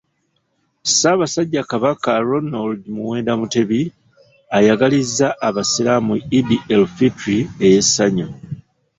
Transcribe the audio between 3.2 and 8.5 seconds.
Mutebi, ayagalizza Abasiraamu Eid el Fitri ey'essanyu